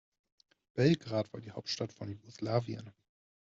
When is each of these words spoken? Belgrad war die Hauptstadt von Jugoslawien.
Belgrad 0.73 1.31
war 1.31 1.41
die 1.41 1.51
Hauptstadt 1.51 1.93
von 1.93 2.09
Jugoslawien. 2.09 2.91